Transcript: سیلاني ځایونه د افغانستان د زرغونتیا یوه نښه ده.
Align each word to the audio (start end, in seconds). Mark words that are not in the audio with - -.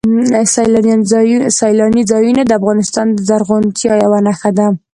سیلاني 1.57 2.03
ځایونه 2.13 2.41
د 2.45 2.51
افغانستان 2.59 3.07
د 3.11 3.17
زرغونتیا 3.27 3.93
یوه 4.03 4.19
نښه 4.25 4.51
ده. 4.57 4.67